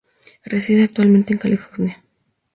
Reside 0.45 0.81
actualmente 0.85 1.31
en 1.33 1.37
California. 1.37 2.03